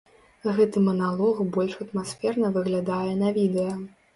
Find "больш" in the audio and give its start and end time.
1.57-1.77